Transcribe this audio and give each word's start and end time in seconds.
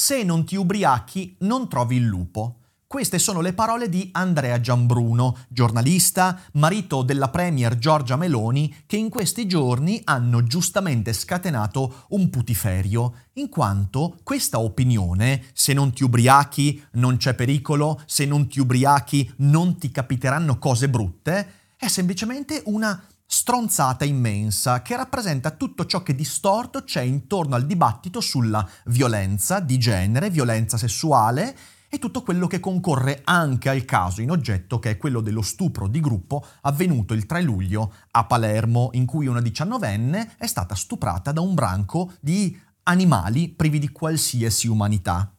Se 0.00 0.22
non 0.22 0.44
ti 0.44 0.54
ubriachi, 0.54 1.34
non 1.40 1.68
trovi 1.68 1.96
il 1.96 2.04
lupo. 2.04 2.60
Queste 2.86 3.18
sono 3.18 3.40
le 3.40 3.52
parole 3.52 3.88
di 3.88 4.10
Andrea 4.12 4.60
Giambruno, 4.60 5.38
giornalista, 5.48 6.40
marito 6.52 7.02
della 7.02 7.30
Premier 7.30 7.76
Giorgia 7.78 8.14
Meloni, 8.14 8.72
che 8.86 8.96
in 8.96 9.08
questi 9.08 9.48
giorni 9.48 10.00
hanno 10.04 10.44
giustamente 10.44 11.12
scatenato 11.12 12.04
un 12.10 12.30
putiferio, 12.30 13.14
in 13.32 13.48
quanto 13.48 14.16
questa 14.22 14.60
opinione, 14.60 15.46
se 15.52 15.72
non 15.72 15.92
ti 15.92 16.04
ubriachi 16.04 16.80
non 16.92 17.16
c'è 17.16 17.34
pericolo, 17.34 18.00
se 18.06 18.24
non 18.24 18.46
ti 18.46 18.60
ubriachi 18.60 19.34
non 19.38 19.78
ti 19.78 19.90
capiteranno 19.90 20.60
cose 20.60 20.88
brutte, 20.88 21.54
è 21.76 21.88
semplicemente 21.88 22.62
una 22.66 23.02
stronzata 23.30 24.06
immensa 24.06 24.80
che 24.80 24.96
rappresenta 24.96 25.50
tutto 25.50 25.84
ciò 25.84 26.02
che 26.02 26.14
distorto 26.14 26.82
c'è 26.82 27.02
intorno 27.02 27.56
al 27.56 27.66
dibattito 27.66 28.22
sulla 28.22 28.66
violenza 28.86 29.60
di 29.60 29.76
genere, 29.76 30.30
violenza 30.30 30.78
sessuale 30.78 31.54
e 31.90 31.98
tutto 31.98 32.22
quello 32.22 32.46
che 32.46 32.58
concorre 32.58 33.20
anche 33.24 33.68
al 33.68 33.84
caso 33.84 34.22
in 34.22 34.30
oggetto 34.30 34.78
che 34.78 34.92
è 34.92 34.96
quello 34.96 35.20
dello 35.20 35.42
stupro 35.42 35.88
di 35.88 36.00
gruppo 36.00 36.42
avvenuto 36.62 37.12
il 37.12 37.26
3 37.26 37.42
luglio 37.42 37.92
a 38.12 38.24
Palermo 38.24 38.88
in 38.92 39.04
cui 39.04 39.26
una 39.26 39.42
diciannovenne 39.42 40.36
è 40.38 40.46
stata 40.46 40.74
stuprata 40.74 41.30
da 41.30 41.42
un 41.42 41.52
branco 41.52 42.14
di 42.20 42.58
animali 42.84 43.50
privi 43.50 43.78
di 43.78 43.90
qualsiasi 43.90 44.68
umanità. 44.68 45.30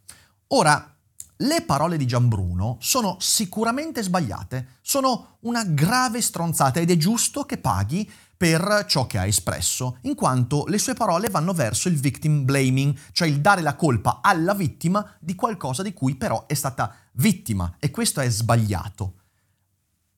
Ora, 0.49 0.95
le 1.41 1.61
parole 1.61 1.95
di 1.95 2.05
Gianbruno 2.05 2.77
sono 2.79 3.15
sicuramente 3.19 4.03
sbagliate, 4.03 4.77
sono 4.81 5.37
una 5.41 5.63
grave 5.63 6.21
stronzata 6.21 6.79
ed 6.79 6.91
è 6.91 6.97
giusto 6.97 7.43
che 7.43 7.57
paghi 7.57 8.09
per 8.35 8.85
ciò 8.87 9.05
che 9.05 9.17
ha 9.17 9.25
espresso, 9.25 9.97
in 10.01 10.15
quanto 10.15 10.65
le 10.67 10.77
sue 10.77 10.93
parole 10.93 11.29
vanno 11.29 11.53
verso 11.53 11.87
il 11.87 11.97
victim 11.97 12.45
blaming, 12.45 12.97
cioè 13.11 13.27
il 13.27 13.41
dare 13.41 13.61
la 13.61 13.75
colpa 13.75 14.19
alla 14.21 14.53
vittima 14.53 15.15
di 15.19 15.35
qualcosa 15.35 15.83
di 15.83 15.93
cui 15.93 16.15
però 16.15 16.45
è 16.45 16.53
stata 16.53 16.93
vittima 17.13 17.75
e 17.79 17.91
questo 17.91 18.21
è 18.21 18.29
sbagliato. 18.29 19.13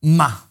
Ma, 0.02 0.50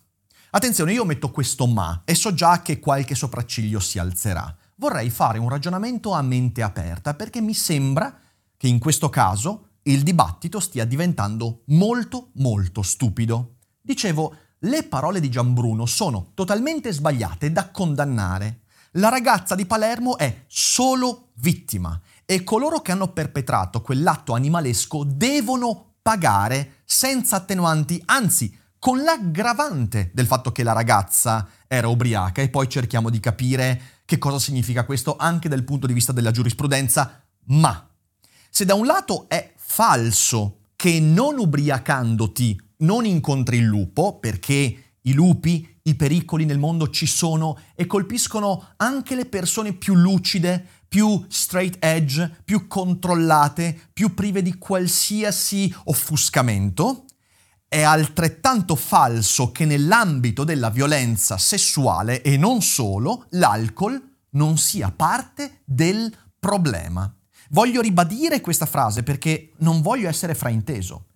attenzione, 0.51 0.93
io 0.93 1.05
metto 1.05 1.31
questo 1.31 1.67
ma 1.67 2.03
e 2.05 2.15
so 2.15 2.35
già 2.35 2.63
che 2.63 2.79
qualche 2.79 3.15
sopracciglio 3.15 3.81
si 3.81 3.99
alzerà. 3.99 4.53
Vorrei 4.77 5.11
fare 5.11 5.39
un 5.39 5.49
ragionamento 5.49 6.13
a 6.13 6.23
mente 6.23 6.63
aperta 6.63 7.15
perché 7.15 7.41
mi 7.41 7.55
sembra 7.55 8.19
che 8.57 8.67
in 8.67 8.79
questo 8.79 9.09
caso 9.11 9.70
il 9.85 10.03
dibattito 10.03 10.61
stia 10.61 10.85
diventando 10.85 11.63
molto 11.67 12.31
molto 12.35 12.83
stupido. 12.83 13.57
Dicevo, 13.81 14.35
le 14.61 14.83
parole 14.83 15.21
di 15.21 15.31
Gianbruno 15.31 15.87
sono 15.87 16.33
totalmente 16.35 16.93
sbagliate 16.93 17.51
da 17.51 17.71
condannare. 17.71 18.63
La 18.95 19.09
ragazza 19.09 19.55
di 19.55 19.67
Palermo 19.67 20.19
è 20.19 20.45
solo 20.47 21.31
vittima 21.35 21.99
e 22.27 22.45
coloro 22.45 22.81
che 22.81 22.93
hanno 22.93 23.13
perpetrato 23.13 23.81
quell'atto 23.81 24.35
animalesco 24.35 25.05
devono 25.05 25.95
pagare 26.03 26.83
senza 26.85 27.37
attenuanti, 27.37 28.03
anzi 28.07 28.57
con 28.79 29.03
l'aggravante 29.03 30.11
del 30.13 30.27
fatto 30.27 30.53
che 30.53 30.63
la 30.63 30.73
ragazza 30.73 31.49
era 31.67 31.89
ubriaca 31.89 32.43
e 32.43 32.49
poi 32.49 32.69
cerchiamo 32.69 33.11
di 33.11 33.21
capire 33.21 33.81
che 34.05 34.19
cosa 34.19 34.39
significa 34.39 34.85
questo 34.85 35.17
anche 35.17 35.49
dal 35.49 35.65
punto 35.65 35.87
di 35.87 35.93
vista 35.93 36.13
della 36.13 36.31
giurisprudenza, 36.31 37.23
ma 37.47 37.89
se 38.49 38.65
da 38.65 38.75
un 38.75 38.87
lato 38.87 39.29
è 39.29 39.53
falso 39.73 40.63
che 40.75 40.99
non 40.99 41.39
ubriacandoti 41.39 42.61
non 42.79 43.07
incontri 43.07 43.59
il 43.59 43.65
lupo 43.65 44.19
perché 44.19 44.97
i 45.01 45.13
lupi, 45.13 45.79
i 45.83 45.95
pericoli 45.95 46.45
nel 46.45 46.59
mondo 46.59 46.91
ci 46.91 47.07
sono 47.07 47.57
e 47.77 47.87
colpiscono 47.87 48.71
anche 48.79 49.15
le 49.15 49.27
persone 49.27 49.73
più 49.73 49.95
lucide, 49.95 50.67
più 50.89 51.25
straight 51.29 51.77
edge, 51.79 52.39
più 52.45 52.67
controllate, 52.67 53.91
più 53.93 54.13
prive 54.13 54.43
di 54.43 54.59
qualsiasi 54.59 55.73
offuscamento. 55.85 57.05
È 57.69 57.83
altrettanto 57.83 58.75
falso 58.75 59.53
che 59.53 59.67
nell'ambito 59.67 60.43
della 60.43 60.71
violenza 60.71 61.39
sessuale 61.39 62.23
e 62.23 62.37
non 62.37 62.61
solo, 62.61 63.27
l'alcol 63.31 64.03
non 64.31 64.59
sia 64.59 64.91
parte 64.91 65.61
del 65.65 66.13
problema. 66.41 67.15
Voglio 67.51 67.81
ribadire 67.81 68.41
questa 68.41 68.67
frase 68.67 69.03
perché 69.03 69.53
non 69.59 69.83
voglio 69.83 70.09
essere 70.09 70.35
frainteso 70.35 71.07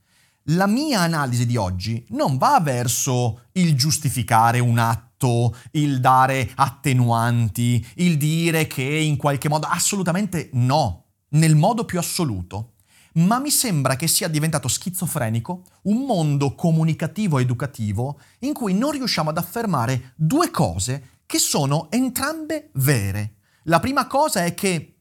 la 0.49 0.67
mia 0.67 1.01
analisi 1.01 1.47
di 1.47 1.57
oggi 1.57 2.05
non 2.11 2.37
va 2.37 2.61
verso 2.61 3.45
il 3.53 3.75
giustificare 3.75 4.59
un 4.59 4.79
atto, 4.79 5.57
il 5.73 6.01
dare 6.01 6.51
attenuanti, 6.55 7.85
il 7.97 8.19
dire 8.19 8.67
che 8.67 8.83
in 8.83 9.17
qualche 9.17 9.49
modo 9.49 9.67
assolutamente 9.67 10.51
no, 10.53 11.05
nel 11.31 11.57
modo 11.57 11.85
più 11.85 11.99
assoluto. 11.99 12.73
Ma 13.15 13.39
mi 13.39 13.51
sembra 13.51 13.97
che 13.97 14.09
sia 14.09 14.29
diventato 14.29 14.67
schizofrenico 14.67 15.63
un 15.83 16.05
mondo 16.05 16.55
comunicativo 16.55 17.39
educativo 17.39 18.19
in 18.41 18.53
cui 18.53 18.75
non 18.75 18.91
riusciamo 18.91 19.31
ad 19.31 19.39
affermare 19.39 20.13
due 20.17 20.51
cose 20.51 21.21
che 21.25 21.39
sono 21.39 21.91
entrambe 21.91 22.71
vere. 22.75 23.37
La 23.65 23.81
prima 23.81 24.07
cosa 24.09 24.45
è 24.45 24.53
che 24.53 24.94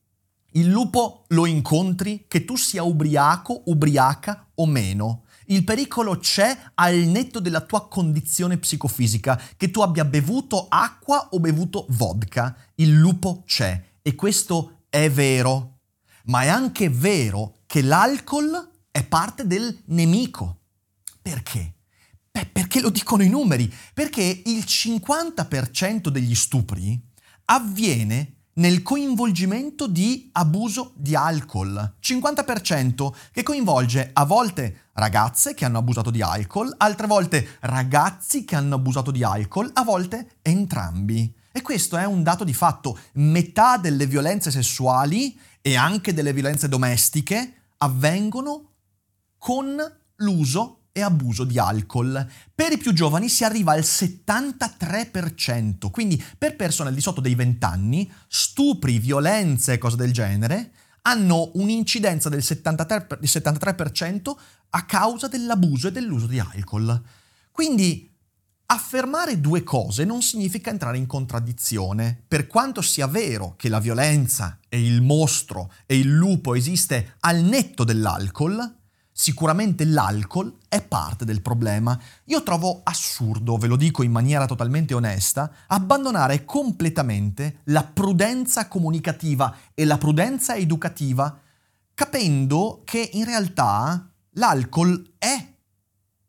il 0.53 0.67
lupo 0.67 1.25
lo 1.29 1.45
incontri, 1.45 2.25
che 2.27 2.45
tu 2.45 2.55
sia 2.55 2.83
ubriaco, 2.83 3.63
ubriaca 3.65 4.49
o 4.55 4.65
meno. 4.65 5.23
Il 5.47 5.63
pericolo 5.63 6.17
c'è 6.17 6.57
al 6.75 6.95
netto 6.95 7.39
della 7.39 7.61
tua 7.61 7.87
condizione 7.87 8.57
psicofisica, 8.57 9.39
che 9.57 9.71
tu 9.71 9.81
abbia 9.81 10.05
bevuto 10.05 10.67
acqua 10.69 11.29
o 11.31 11.39
bevuto 11.39 11.85
vodka. 11.89 12.55
Il 12.75 12.93
lupo 12.93 13.43
c'è 13.45 13.81
e 14.01 14.15
questo 14.15 14.85
è 14.89 15.09
vero. 15.09 15.79
Ma 16.25 16.43
è 16.43 16.47
anche 16.47 16.89
vero 16.89 17.55
che 17.65 17.81
l'alcol 17.81 18.71
è 18.91 19.03
parte 19.03 19.45
del 19.47 19.75
nemico. 19.85 20.59
Perché? 21.21 21.73
Beh, 22.31 22.45
perché 22.45 22.79
lo 22.79 22.89
dicono 22.89 23.23
i 23.23 23.29
numeri. 23.29 23.71
Perché 23.93 24.43
il 24.45 24.63
50% 24.65 26.07
degli 26.09 26.35
stupri 26.35 27.01
avviene 27.45 28.42
nel 28.55 28.81
coinvolgimento 28.81 29.87
di 29.87 30.29
abuso 30.33 30.93
di 30.95 31.15
alcol. 31.15 31.95
50% 32.01 33.13
che 33.31 33.43
coinvolge 33.43 34.09
a 34.13 34.25
volte 34.25 34.89
ragazze 34.93 35.53
che 35.53 35.65
hanno 35.65 35.79
abusato 35.79 36.11
di 36.11 36.21
alcol, 36.21 36.73
altre 36.77 37.07
volte 37.07 37.57
ragazzi 37.61 38.45
che 38.45 38.55
hanno 38.55 38.75
abusato 38.75 39.11
di 39.11 39.23
alcol, 39.23 39.69
a 39.73 39.83
volte 39.83 40.37
entrambi. 40.41 41.33
E 41.51 41.61
questo 41.61 41.97
è 41.97 42.05
un 42.05 42.23
dato 42.23 42.43
di 42.43 42.53
fatto. 42.53 42.97
Metà 43.13 43.77
delle 43.77 44.07
violenze 44.07 44.51
sessuali 44.51 45.39
e 45.61 45.75
anche 45.75 46.13
delle 46.13 46.33
violenze 46.33 46.67
domestiche 46.67 47.53
avvengono 47.77 48.71
con 49.37 49.75
l'uso 50.17 50.82
e 50.93 51.01
abuso 51.01 51.43
di 51.43 51.57
alcol. 51.57 52.25
Per 52.53 52.71
i 52.71 52.77
più 52.77 52.93
giovani 52.93 53.27
si 53.27 53.43
arriva 53.43 53.73
al 53.73 53.81
73%, 53.81 55.89
quindi 55.89 56.23
per 56.37 56.55
persone 56.55 56.89
al 56.89 56.95
di 56.95 57.01
sotto 57.01 57.19
dei 57.19 57.35
20 57.35 57.65
anni, 57.65 58.09
stupri, 58.27 58.99
violenze 58.99 59.73
e 59.73 59.77
cose 59.79 59.97
del 59.97 60.13
genere 60.13 60.71
hanno 61.01 61.51
un'incidenza 61.55 62.29
del 62.29 62.39
73%, 62.39 63.19
73% 63.21 64.31
a 64.69 64.85
causa 64.85 65.27
dell'abuso 65.27 65.87
e 65.87 65.91
dell'uso 65.91 66.27
di 66.27 66.39
alcol. 66.39 67.01
Quindi 67.51 68.09
affermare 68.67 69.41
due 69.41 69.63
cose 69.63 70.05
non 70.05 70.21
significa 70.21 70.69
entrare 70.69 70.97
in 70.97 71.07
contraddizione. 71.07 72.23
Per 72.27 72.47
quanto 72.47 72.81
sia 72.81 73.07
vero 73.07 73.55
che 73.57 73.67
la 73.67 73.79
violenza 73.79 74.59
e 74.69 74.81
il 74.81 75.01
mostro 75.01 75.73
e 75.85 75.97
il 75.97 76.09
lupo 76.09 76.55
esiste 76.55 77.15
al 77.19 77.41
netto 77.41 77.83
dell'alcol, 77.83 78.82
Sicuramente 79.15 79.85
l'alcol 79.85 80.57
è 80.67 80.81
parte 80.81 81.23
del 81.23 81.43
problema. 81.43 81.97
Io 82.25 82.41
trovo 82.41 82.81
assurdo, 82.83 83.57
ve 83.57 83.67
lo 83.67 83.75
dico 83.75 84.01
in 84.01 84.11
maniera 84.11 84.47
totalmente 84.47 84.95
onesta, 84.95 85.51
abbandonare 85.67 86.45
completamente 86.45 87.59
la 87.65 87.83
prudenza 87.83 88.67
comunicativa 88.67 89.55
e 89.75 89.85
la 89.85 89.99
prudenza 89.99 90.55
educativa, 90.55 91.39
capendo 91.93 92.81
che 92.83 93.11
in 93.13 93.25
realtà 93.25 94.09
l'alcol 94.31 95.13
è 95.19 95.51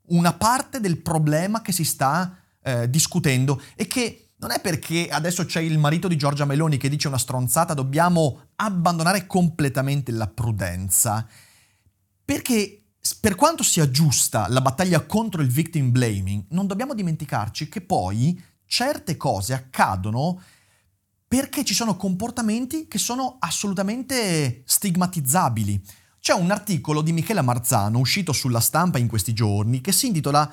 una 0.09 0.35
parte 0.35 0.79
del 0.79 1.01
problema 1.01 1.63
che 1.63 1.73
si 1.73 1.85
sta 1.85 2.37
eh, 2.63 2.91
discutendo 2.91 3.63
e 3.77 3.87
che 3.87 4.25
non 4.37 4.51
è 4.51 4.61
perché 4.61 5.09
adesso 5.09 5.47
c'è 5.47 5.61
il 5.61 5.79
marito 5.79 6.07
di 6.07 6.17
Giorgia 6.17 6.45
Meloni 6.45 6.77
che 6.77 6.91
dice 6.91 7.09
una 7.09 7.17
stronzata, 7.17 7.73
dobbiamo 7.73 8.49
abbandonare 8.57 9.27
completamente 9.27 10.13
la 10.13 10.27
prudenza. 10.27 11.27
Perché 12.25 12.85
per 13.21 13.35
quanto 13.35 13.63
sia 13.63 13.91
giusta 13.91 14.49
la 14.49 14.63
battaglia 14.63 15.05
contro 15.05 15.43
il 15.43 15.49
victim 15.49 15.91
blaming, 15.91 16.47
non 16.51 16.67
dobbiamo 16.67 16.95
dimenticarci 16.95 17.69
che 17.69 17.83
poi 17.83 18.43
certe 18.67 19.17
cose 19.17 19.53
accadono 19.53 20.41
perché 21.29 21.65
ci 21.65 21.75
sono 21.75 21.97
comportamenti 21.97 22.87
che 22.87 22.99
sono 22.99 23.37
assolutamente 23.41 24.63
stigmatizzabili. 24.65 25.83
C'è 26.19 26.33
un 26.33 26.51
articolo 26.51 27.03
di 27.03 27.13
Michela 27.13 27.43
Marzano 27.43 27.99
uscito 27.99 28.33
sulla 28.33 28.61
stampa 28.61 28.99
in 28.99 29.09
questi 29.09 29.35
giorni 29.35 29.81
che 29.81 29.93
si 29.93 30.07
intitola 30.07 30.51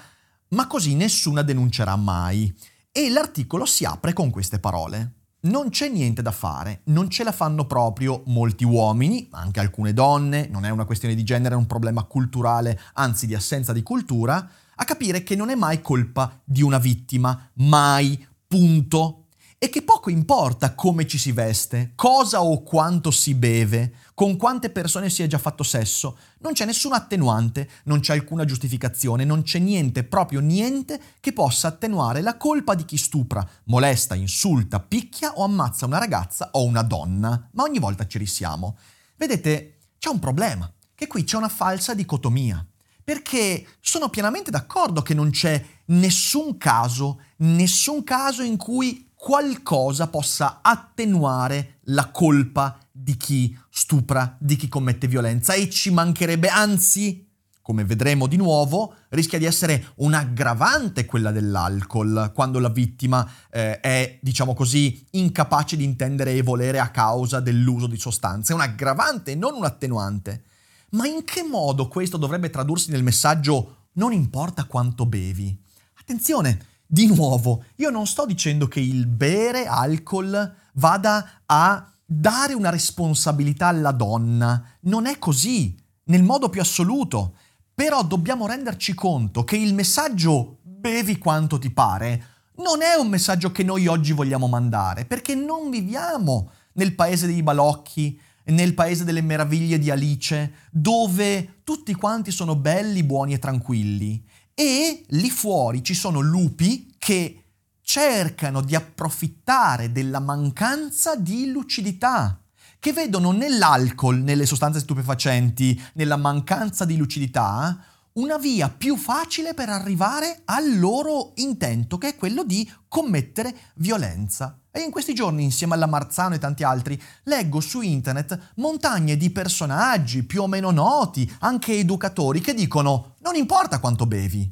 Ma 0.50 0.68
così 0.68 0.96
nessuna 0.96 1.44
denuncerà 1.44 1.96
mai. 1.96 2.54
E 2.92 3.10
l'articolo 3.10 3.66
si 3.66 3.86
apre 3.86 4.12
con 4.12 4.30
queste 4.30 4.60
parole. 4.60 5.21
Non 5.44 5.70
c'è 5.70 5.90
niente 5.90 6.22
da 6.22 6.32
fare, 6.32 6.82
non 6.86 7.10
ce 7.10 7.24
la 7.24 7.32
fanno 7.32 7.66
proprio 7.66 8.22
molti 8.28 8.64
uomini, 8.64 9.28
anche 9.32 9.60
alcune 9.60 9.92
donne, 9.92 10.48
non 10.48 10.66
è 10.66 10.70
una 10.70 10.86
questione 10.86 11.16
di 11.16 11.24
genere, 11.24 11.56
è 11.56 11.58
un 11.58 11.66
problema 11.66 12.04
culturale, 12.04 12.80
anzi 12.94 13.26
di 13.26 13.34
assenza 13.34 13.74
di 13.74 13.82
cultura, 13.82 14.48
a 14.76 14.86
capire 14.86 15.24
che 15.24 15.36
non 15.36 15.50
è 15.50 15.56
mai 15.56 15.82
colpa 15.82 16.40
di 16.44 16.62
una 16.62 16.78
vittima, 16.78 17.50
mai, 17.54 18.24
punto. 18.46 19.21
E 19.64 19.70
che 19.70 19.84
poco 19.84 20.10
importa 20.10 20.74
come 20.74 21.06
ci 21.06 21.20
si 21.20 21.32
veste, 21.32 21.92
cosa 21.94 22.42
o 22.42 22.64
quanto 22.64 23.12
si 23.12 23.36
beve, 23.36 23.94
con 24.16 24.36
quante 24.36 24.72
persone 24.72 25.08
si 25.12 25.22
è 25.22 25.28
già 25.28 25.38
fatto 25.38 25.62
sesso, 25.62 26.18
non 26.40 26.54
c'è 26.54 26.66
nessuna 26.66 26.96
attenuante, 26.96 27.70
non 27.84 28.00
c'è 28.00 28.14
alcuna 28.14 28.44
giustificazione, 28.44 29.24
non 29.24 29.44
c'è 29.44 29.60
niente, 29.60 30.04
proprio 30.04 30.40
niente 30.40 31.00
che 31.20 31.32
possa 31.32 31.68
attenuare 31.68 32.22
la 32.22 32.38
colpa 32.38 32.74
di 32.74 32.86
chi 32.86 32.98
stupra, 32.98 33.48
molesta, 33.66 34.16
insulta, 34.16 34.80
picchia 34.80 35.34
o 35.34 35.44
ammazza 35.44 35.86
una 35.86 36.00
ragazza 36.00 36.50
o 36.54 36.64
una 36.64 36.82
donna. 36.82 37.48
Ma 37.52 37.62
ogni 37.62 37.78
volta 37.78 38.08
ci 38.08 38.18
risiamo. 38.18 38.80
Vedete, 39.16 39.78
c'è 40.00 40.10
un 40.10 40.18
problema, 40.18 40.74
che 40.96 41.06
qui 41.06 41.24
c'è 41.24 41.38
una 41.38 41.50
falsa 41.50 41.94
dicotomia 41.94 42.66
perché 43.04 43.68
sono 43.80 44.10
pienamente 44.10 44.52
d'accordo 44.52 45.02
che 45.02 45.14
non 45.14 45.32
c'è 45.32 45.64
nessun 45.86 46.58
caso, 46.58 47.22
nessun 47.38 48.04
caso 48.04 48.42
in 48.42 48.58
cui 48.58 49.11
qualcosa 49.22 50.08
possa 50.08 50.62
attenuare 50.64 51.78
la 51.86 52.10
colpa 52.10 52.76
di 52.92 53.16
chi 53.18 53.56
stupra, 53.70 54.36
di 54.40 54.56
chi 54.56 54.68
commette 54.68 55.08
violenza 55.08 55.54
e 55.54 55.70
ci 55.70 55.92
mancherebbe, 55.92 56.48
anzi, 56.48 57.30
come 57.62 57.86
vedremo 57.86 58.26
di 58.26 58.36
nuovo, 58.36 58.96
rischia 59.10 59.38
di 59.38 59.46
essere 59.46 59.92
un'aggravante 59.98 61.06
quella 61.06 61.30
dell'alcol, 61.30 62.32
quando 62.34 62.58
la 62.58 62.70
vittima 62.70 63.30
eh, 63.52 63.80
è, 63.80 64.18
diciamo 64.24 64.56
così, 64.56 65.06
incapace 65.12 65.78
di 65.78 65.84
intendere 65.84 66.34
e 66.34 66.42
volere 66.42 66.80
a 66.80 66.90
causa 66.90 67.40
dell'uso 67.40 67.86
di 67.86 68.00
sostanze. 68.00 68.54
È 68.54 68.56
un 68.56 68.62
aggravante, 68.62 69.36
non 69.36 69.54
un 69.54 69.66
attenuante. 69.66 70.46
Ma 70.94 71.06
in 71.06 71.24
che 71.26 71.44
modo 71.44 71.88
questo 71.88 72.18
dovrebbe 72.18 72.50
tradursi 72.50 72.90
nel 72.90 73.04
messaggio 73.04 73.90
non 73.94 74.14
importa 74.14 74.66
quanto 74.66 75.06
bevi? 75.06 75.56
Attenzione, 76.00 76.70
di 76.94 77.08
nuovo, 77.08 77.64
io 77.78 77.90
non 77.90 78.06
sto 78.06 78.26
dicendo 78.26 78.68
che 78.68 78.82
il 78.82 79.08
bere 79.08 79.66
alcol 79.66 80.54
vada 80.74 81.44
a 81.46 81.90
dare 82.06 82.54
una 82.54 82.70
responsabilità 82.70 83.68
alla 83.68 83.94
donna, 83.94 84.62
non 84.82 85.06
è 85.06 85.18
così, 85.18 85.74
nel 86.06 86.22
modo 86.22 86.50
più 86.50 86.60
assoluto. 86.60 87.36
Però 87.74 88.04
dobbiamo 88.04 88.46
renderci 88.46 88.94
conto 88.94 89.46
che 89.46 89.56
il 89.56 89.74
messaggio 89.74 90.58
bevi 90.62 91.18
quanto 91.18 91.58
ti 91.58 91.72
pare 91.72 92.26
non 92.58 92.82
è 92.82 92.96
un 92.96 93.08
messaggio 93.08 93.54
che 93.54 93.64
noi 93.64 93.88
oggi 93.88 94.12
vogliamo 94.12 94.48
mandare, 94.48 95.06
perché 95.06 95.34
non 95.34 95.70
viviamo 95.70 96.52
nel 96.74 96.94
paese 96.94 97.26
dei 97.26 97.42
balocchi, 97.42 98.20
nel 98.48 98.74
paese 98.74 99.06
delle 99.06 99.22
meraviglie 99.22 99.80
di 99.80 99.90
Alice, 99.90 100.54
dove 100.70 101.62
tutti 101.64 101.94
quanti 101.94 102.32
sono 102.32 102.58
belli, 102.58 103.04
buoni 103.04 103.34
e 103.34 103.40
tranquilli 103.40 104.24
e 104.62 105.06
lì 105.08 105.32
fuori 105.32 105.84
ci 105.84 105.96
sono 105.96 106.20
lupi 106.20 106.94
che 107.00 107.46
cercano 107.82 108.62
di 108.62 108.76
approfittare 108.76 109.92
della 109.92 110.20
mancanza 110.20 111.16
di 111.16 111.50
lucidità, 111.50 112.40
che 112.78 112.94
vedono 112.94 113.32
nell'alcol, 113.32 114.20
nelle 114.20 114.46
sostanze 114.46 114.80
stupefacenti, 114.80 115.82
nella 115.94 116.16
mancanza 116.16 116.86
di 116.86 116.96
lucidità, 116.96 117.84
una 118.14 118.38
via 118.38 118.70
più 118.70 118.98
facile 118.98 119.56
per 119.56 119.70
arrivare 119.70 120.44
al 120.46 120.78
loro 120.78 121.32
intento, 121.38 121.98
che 121.98 122.10
è 122.10 122.16
quello 122.16 122.44
di 122.44 122.72
commettere 122.88 123.72
violenza. 123.78 124.61
E 124.72 124.80
in 124.80 124.90
questi 124.90 125.14
giorni, 125.14 125.44
insieme 125.44 125.74
alla 125.74 125.86
Marzano 125.86 126.36
e 126.36 126.40
tanti 126.40 126.64
altri, 126.64 127.02
leggo 127.24 127.60
su 127.60 127.82
internet 127.82 128.54
montagne 128.56 129.18
di 129.18 129.30
personaggi 129.30 130.24
più 130.24 130.44
o 130.44 130.48
meno 130.48 130.72
noti, 130.72 131.30
anche 131.40 131.78
educatori, 131.78 132.40
che 132.40 132.54
dicono 132.54 133.16
non 133.20 133.36
importa 133.36 133.80
quanto 133.80 134.06
bevi. 134.06 134.50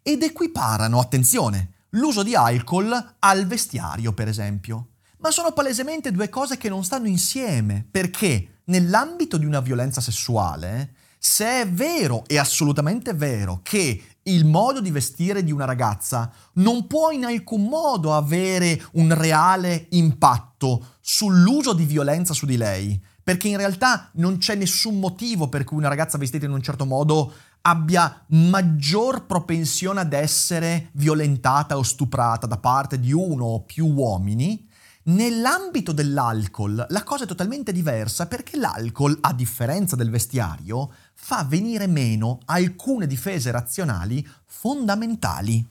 Ed 0.00 0.22
equiparano, 0.22 1.00
attenzione, 1.00 1.86
l'uso 1.90 2.22
di 2.22 2.36
alcol 2.36 3.16
al 3.18 3.46
vestiario, 3.46 4.12
per 4.12 4.28
esempio. 4.28 4.90
Ma 5.18 5.32
sono 5.32 5.52
palesemente 5.52 6.12
due 6.12 6.28
cose 6.28 6.56
che 6.56 6.68
non 6.68 6.84
stanno 6.84 7.08
insieme, 7.08 7.84
perché 7.90 8.60
nell'ambito 8.66 9.36
di 9.36 9.44
una 9.44 9.60
violenza 9.60 10.00
sessuale 10.00 10.94
se 11.18 11.62
è 11.62 11.68
vero, 11.68 12.22
è 12.26 12.36
assolutamente 12.36 13.12
vero, 13.12 13.60
che 13.64 14.02
il 14.32 14.44
modo 14.44 14.80
di 14.80 14.90
vestire 14.90 15.42
di 15.42 15.52
una 15.52 15.64
ragazza 15.64 16.30
non 16.54 16.86
può 16.86 17.10
in 17.10 17.24
alcun 17.24 17.64
modo 17.64 18.14
avere 18.14 18.80
un 18.92 19.14
reale 19.14 19.86
impatto 19.90 20.96
sull'uso 21.00 21.72
di 21.72 21.84
violenza 21.84 22.34
su 22.34 22.46
di 22.46 22.56
lei, 22.56 23.00
perché 23.22 23.48
in 23.48 23.56
realtà 23.56 24.10
non 24.14 24.38
c'è 24.38 24.54
nessun 24.54 24.98
motivo 24.98 25.48
per 25.48 25.64
cui 25.64 25.78
una 25.78 25.88
ragazza 25.88 26.18
vestita 26.18 26.46
in 26.46 26.52
un 26.52 26.62
certo 26.62 26.84
modo 26.84 27.32
abbia 27.62 28.24
maggior 28.28 29.26
propensione 29.26 30.00
ad 30.00 30.12
essere 30.12 30.90
violentata 30.92 31.76
o 31.76 31.82
stuprata 31.82 32.46
da 32.46 32.58
parte 32.58 32.98
di 32.98 33.12
uno 33.12 33.44
o 33.44 33.62
più 33.62 33.86
uomini, 33.86 34.66
Nell'ambito 35.08 35.92
dell'alcol 35.92 36.84
la 36.90 37.02
cosa 37.02 37.24
è 37.24 37.26
totalmente 37.26 37.72
diversa 37.72 38.26
perché 38.26 38.58
l'alcol, 38.58 39.16
a 39.22 39.32
differenza 39.32 39.96
del 39.96 40.10
vestiario, 40.10 40.90
fa 41.20 41.44
venire 41.44 41.86
meno 41.86 42.38
alcune 42.46 43.06
difese 43.06 43.50
razionali 43.50 44.26
fondamentali. 44.46 45.66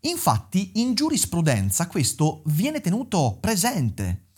Infatti 0.00 0.72
in 0.76 0.94
giurisprudenza 0.94 1.86
questo 1.86 2.42
viene 2.46 2.80
tenuto 2.80 3.36
presente. 3.38 4.30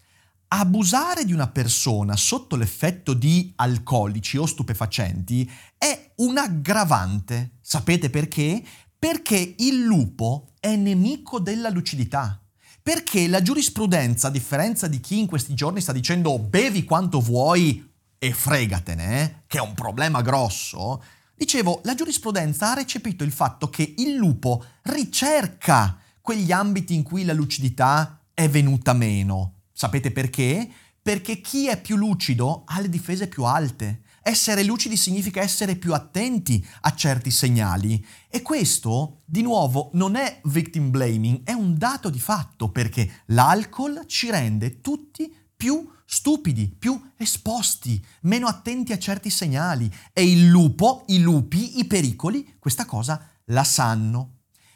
Abusare 0.49 1.25
di 1.25 1.33
una 1.33 1.49
persona 1.49 2.15
sotto 2.17 2.57
l'effetto 2.57 3.15
di 3.15 3.53
alcolici 3.57 4.37
o 4.37 4.45
stupefacenti 4.45 5.51
è 5.79 6.13
un 6.17 6.37
aggravante. 6.37 7.53
Sapete 7.63 8.11
perché? 8.11 8.63
Perché 8.99 9.55
il 9.59 9.83
lupo 9.83 10.51
è 10.61 10.77
nemico 10.77 11.41
della 11.41 11.71
lucidità. 11.71 12.39
Perché 12.83 13.29
la 13.29 13.41
giurisprudenza, 13.41 14.29
a 14.29 14.31
differenza 14.31 14.89
di 14.89 15.01
chi 15.01 15.21
in 15.21 15.27
questi 15.27 15.55
giorni 15.55 15.81
sta 15.81 15.93
dicendo 15.93 16.39
bevi 16.39 16.85
quanto 16.85 17.21
vuoi 17.21 17.93
e 18.27 18.33
fregatene, 18.33 19.23
eh, 19.23 19.35
che 19.47 19.59
è 19.59 19.61
un 19.61 19.75
problema 19.75 20.23
grosso, 20.23 21.03
dicevo, 21.35 21.83
la 21.85 21.95
giurisprudenza 21.95 22.71
ha 22.71 22.75
recepito 22.75 23.23
il 23.23 23.33
fatto 23.33 23.69
che 23.69 23.95
il 23.99 24.15
lupo 24.15 24.65
ricerca 24.85 25.99
quegli 26.23 26.51
ambiti 26.51 26.95
in 26.95 27.03
cui 27.03 27.25
la 27.25 27.35
lucidità 27.35 28.25
è 28.33 28.49
venuta 28.49 28.95
meno. 28.95 29.65
Sapete 29.75 30.11
perché? 30.11 30.67
Perché 31.03 31.43
chi 31.43 31.69
è 31.69 31.79
più 31.79 31.97
lucido 31.97 32.63
ha 32.65 32.81
le 32.81 32.89
difese 32.89 33.29
più 33.29 33.45
alte. 33.45 34.05
Essere 34.23 34.65
lucidi 34.65 34.97
significa 34.97 35.43
essere 35.43 35.77
più 35.77 35.93
attenti 35.93 36.67
a 36.81 36.95
certi 36.95 37.31
segnali 37.31 38.03
e 38.31 38.41
questo, 38.41 39.21
di 39.27 39.43
nuovo, 39.43 39.91
non 39.93 40.17
è 40.17 40.41
victim 40.45 40.89
blaming, 40.89 41.43
è 41.45 41.53
un 41.53 41.77
dato 41.77 42.09
di 42.09 42.19
fatto 42.19 42.71
perché 42.71 43.25
l'alcol 43.27 44.05
ci 44.07 44.31
rende 44.31 44.81
tutti 44.81 45.31
più 45.57 45.91
stupidi, 46.05 46.69
più 46.69 47.13
esposti, 47.17 48.05
meno 48.23 48.47
attenti 48.47 48.93
a 48.93 48.99
certi 48.99 49.31
segnali 49.31 49.93
e 50.13 50.31
il 50.31 50.47
lupo, 50.47 51.05
i 51.09 51.21
lupi, 51.21 51.79
i 51.79 51.87
pericoli, 51.87 52.57
questa 52.59 52.85
cosa 52.85 53.21
la 53.47 53.65
sanno. 53.65 54.31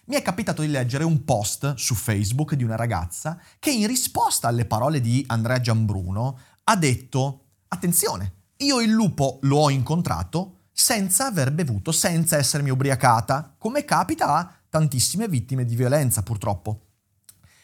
Mi 0.07 0.17
è 0.17 0.23
capitato 0.23 0.63
di 0.63 0.69
leggere 0.69 1.05
un 1.05 1.25
post 1.25 1.75
su 1.75 1.95
Facebook 1.95 2.55
di 2.55 2.65
una 2.65 2.77
ragazza 2.77 3.39
che 3.59 3.71
in 3.71 3.87
risposta 3.87 4.49
alle 4.49 4.65
parole 4.65 5.01
di 5.01 5.23
Andrea 5.27 5.61
Giambruno 5.61 6.39
ha 6.65 6.77
detto 6.77 7.45
attenzione, 7.69 8.33
io 8.59 8.81
il 8.81 8.91
lupo 8.91 9.39
lo 9.43 9.59
ho 9.59 9.71
incontrato 9.71 10.69
senza 10.73 11.27
aver 11.27 11.53
bevuto, 11.53 11.93
senza 11.93 12.37
essermi 12.37 12.71
ubriacata, 12.71 13.55
come 13.59 13.85
capita 13.85 14.35
a 14.35 14.53
tantissime 14.69 15.29
vittime 15.29 15.65
di 15.65 15.77
violenza 15.77 16.23
purtroppo. 16.23 16.88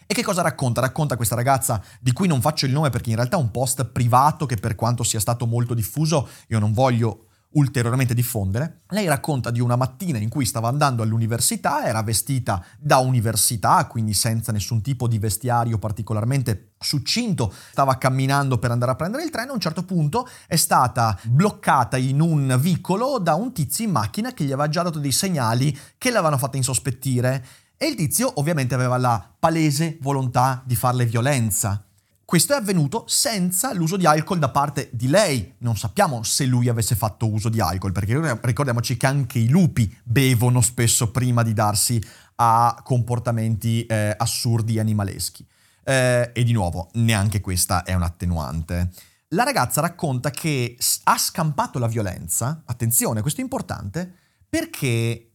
E 0.07 0.15
che 0.15 0.23
cosa 0.23 0.43
racconta? 0.43 0.81
Racconta 0.81 1.17
questa 1.17 1.35
ragazza 1.35 1.83
di 2.01 2.13
cui 2.13 2.29
non 2.29 2.41
faccio 2.41 2.67
il 2.67 2.73
nome 2.73 2.91
perché 2.91 3.11
in 3.11 3.17
realtà 3.17 3.37
è 3.37 3.41
un 3.41 3.51
post 3.51 3.85
privato 3.87 4.47
che 4.47 4.57
per 4.57 4.75
quanto 4.75 5.03
sia 5.03 5.21
stato 5.21 5.47
molto 5.47 5.75
diffuso 5.75 6.29
io 6.49 6.59
non 6.59 6.73
voglio 6.73 7.27
ulteriormente 7.55 8.15
diffondere. 8.15 8.83
Lei 8.89 9.07
racconta 9.07 9.51
di 9.51 9.61
una 9.61 9.77
mattina 9.77 10.19
in 10.19 10.29
cui 10.29 10.45
stava 10.45 10.69
andando 10.69 11.03
all'università, 11.03 11.85
era 11.85 12.03
vestita 12.03 12.65
da 12.79 12.99
università, 12.99 13.87
quindi 13.87 14.15
senza 14.15 14.53
nessun 14.53 14.81
tipo 14.83 15.09
di 15.09 15.19
vestiario 15.19 15.79
particolarmente 15.79 16.73
succinto, 16.79 17.53
stava 17.71 17.97
camminando 17.97 18.59
per 18.59 18.71
andare 18.71 18.93
a 18.93 18.97
prendere 18.97 19.25
il 19.25 19.31
treno, 19.31 19.53
a 19.53 19.55
un 19.55 19.61
certo 19.61 19.85
punto 19.85 20.29
è 20.47 20.57
stata 20.57 21.19
bloccata 21.25 21.97
in 21.97 22.21
un 22.21 22.57
vicolo 22.61 23.19
da 23.19 23.35
un 23.35 23.53
tizio 23.53 23.85
in 23.85 23.93
macchina 23.93 24.33
che 24.33 24.45
gli 24.45 24.53
aveva 24.53 24.69
già 24.69 24.83
dato 24.83 24.99
dei 24.99 25.13
segnali 25.13 25.77
che 25.97 26.11
l'avevano 26.11 26.39
fatta 26.39 26.57
insospettire 26.57 27.45
e 27.77 27.87
il 27.87 27.95
tizio 27.95 28.33
ovviamente 28.37 28.75
aveva 28.75 28.97
la 28.97 29.35
palese 29.39 29.99
volontà 30.01 30.63
di 30.65 30.77
farle 30.77 31.07
violenza. 31.07 31.85
Questo 32.25 32.55
è 32.55 32.57
avvenuto 32.57 33.05
senza 33.07 33.75
l'uso 33.75 33.97
di 33.97 34.07
alcol 34.07 34.39
da 34.39 34.49
parte 34.49 34.89
di 34.93 35.09
lei. 35.09 35.55
Non 35.59 35.77
sappiamo 35.77 36.23
se 36.23 36.47
lui 36.47 36.69
avesse 36.69 36.95
fatto 36.95 37.31
uso 37.31 37.51
di 37.51 37.61
alcol, 37.61 37.93
perché 37.93 38.39
ricordiamoci 38.43 38.97
che 38.97 39.07
anche 39.07 39.39
i 39.39 39.49
lupi 39.49 39.95
bevono 40.03 40.63
spesso 40.63 41.11
prima 41.11 41.43
di 41.43 41.53
darsi 41.53 42.03
a 42.37 42.81
comportamenti 42.83 43.85
eh, 43.85 44.15
assurdi 44.17 44.79
animaleschi. 44.79 45.47
Eh, 45.85 46.31
e 46.33 46.43
di 46.45 46.53
nuovo, 46.53 46.89
neanche 46.95 47.41
questa 47.41 47.83
è 47.83 47.93
un 47.93 48.03
attenuante. 48.03 48.91
La 49.29 49.45
ragazza 49.45 49.83
racconta 49.83 50.31
che 50.31 50.79
ha 51.05 51.19
scampato 51.19 51.79
la 51.79 51.89
violenza, 51.89 52.63
attenzione, 52.65 53.21
questo 53.21 53.41
è 53.41 53.45
importante, 53.45 54.11
perché 54.49 55.34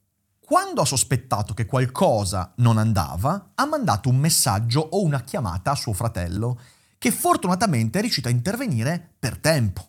quando 0.50 0.82
ha 0.82 0.86
sospettato 0.86 1.53
che 1.53 1.68
qualcosa 1.68 2.53
non 2.56 2.79
andava, 2.79 3.51
ha 3.53 3.68
mandato 3.68 4.10
un 4.10 4.18
messaggio 4.18 4.79
o 4.79 5.03
una 5.03 5.22
chiamata 5.22 5.70
a 5.70 5.75
suo 5.75 5.94
fratello 5.94 6.60
che 6.98 7.12
fortunatamente 7.12 8.00
è 8.00 8.01
riuscito 8.01 8.29
a 8.29 8.32
intervenire 8.32 9.13
per 9.20 9.38
tempo. 9.38 9.88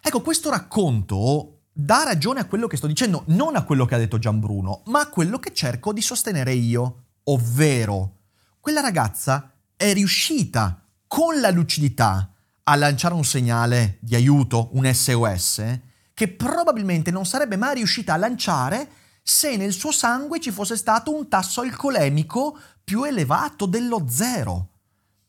Ecco, 0.00 0.22
questo 0.22 0.48
racconto 0.48 1.64
dà 1.74 2.04
ragione 2.04 2.40
a 2.40 2.46
quello 2.46 2.68
che 2.68 2.78
sto 2.78 2.86
dicendo, 2.86 3.24
non 3.26 3.54
a 3.54 3.64
quello 3.64 3.84
che 3.84 3.94
ha 3.94 3.98
detto 3.98 4.18
Gianbruno, 4.18 4.80
ma 4.86 5.00
a 5.00 5.08
quello 5.10 5.38
che 5.38 5.52
cerco 5.52 5.92
di 5.92 6.00
sostenere 6.00 6.54
io, 6.54 7.08
ovvero 7.24 8.20
quella 8.60 8.80
ragazza 8.80 9.52
è 9.76 9.92
riuscita 9.92 10.86
con 11.06 11.38
la 11.38 11.50
lucidità 11.50 12.32
a 12.62 12.76
lanciare 12.76 13.12
un 13.12 13.24
segnale 13.24 13.98
di 14.00 14.14
aiuto, 14.14 14.70
un 14.72 14.90
SOS, 14.90 15.80
che 16.14 16.28
probabilmente 16.28 17.10
non 17.10 17.26
sarebbe 17.26 17.58
mai 17.58 17.74
riuscita 17.74 18.14
a 18.14 18.16
lanciare 18.16 19.00
se 19.22 19.56
nel 19.56 19.72
suo 19.72 19.92
sangue 19.92 20.40
ci 20.40 20.50
fosse 20.50 20.76
stato 20.76 21.14
un 21.14 21.28
tasso 21.28 21.60
alcolemico 21.60 22.58
più 22.82 23.04
elevato 23.04 23.66
dello 23.66 24.06
zero. 24.08 24.68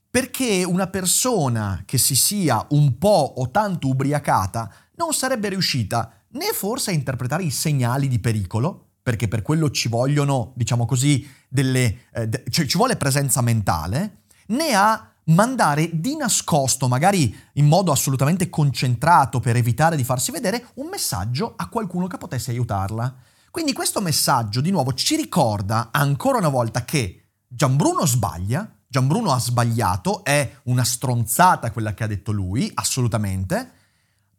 Perché 0.10 0.64
una 0.64 0.88
persona 0.88 1.84
che 1.86 1.98
si 1.98 2.16
sia 2.16 2.66
un 2.70 2.98
po' 2.98 3.34
o 3.38 3.50
tanto 3.50 3.88
ubriacata 3.88 4.72
non 4.96 5.14
sarebbe 5.14 5.50
riuscita 5.50 6.12
né 6.30 6.52
forse 6.54 6.92
a 6.92 6.94
interpretare 6.94 7.44
i 7.44 7.52
segnali 7.52 8.08
di 8.08 8.20
pericolo, 8.20 8.90
perché 9.02 9.28
per 9.28 9.42
quello 9.42 9.70
ci 9.70 9.90
vogliono, 9.90 10.54
diciamo 10.56 10.86
così, 10.86 11.28
delle, 11.50 12.08
eh, 12.14 12.28
de- 12.28 12.44
cioè 12.50 12.66
ci 12.66 12.78
vuole 12.78 12.96
presenza 12.96 13.42
mentale, 13.42 14.24
né 14.48 14.74
a 14.74 15.12
mandare 15.26 15.90
di 15.94 16.16
nascosto, 16.16 16.88
magari 16.88 17.36
in 17.54 17.66
modo 17.66 17.92
assolutamente 17.92 18.50
concentrato 18.50 19.40
per 19.40 19.56
evitare 19.56 19.96
di 19.96 20.04
farsi 20.04 20.32
vedere, 20.32 20.68
un 20.76 20.88
messaggio 20.88 21.54
a 21.56 21.68
qualcuno 21.70 22.08
che 22.08 22.18
potesse 22.18 22.52
aiutarla. 22.52 23.16
Quindi 23.54 23.74
questo 23.74 24.02
messaggio 24.02 24.62
di 24.62 24.72
nuovo 24.72 24.96
ci 24.96 25.16
ricorda 25.16 25.90
ancora 25.92 26.40
una 26.40 26.50
volta 26.50 26.84
che 26.86 27.34
Gianbruno 27.48 28.04
sbaglia, 28.04 28.68
Gianbruno 28.88 29.32
ha 29.32 29.40
sbagliato, 29.40 30.24
è 30.24 30.58
una 30.64 30.84
stronzata 30.84 31.70
quella 31.70 31.94
che 31.94 32.04
ha 32.04 32.08
detto 32.08 32.32
lui, 32.32 32.72
assolutamente, 32.74 33.72